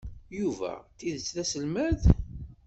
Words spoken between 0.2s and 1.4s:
Yuba d tidet d